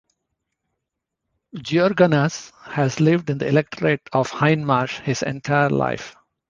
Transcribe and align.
Georganas 1.53 2.51
has 2.63 2.99
lived 2.99 3.29
in 3.29 3.37
the 3.37 3.47
electorate 3.47 4.01
of 4.11 4.31
Hindmarsh 4.31 4.99
his 5.01 5.21
entire 5.21 5.69
life. 5.69 6.15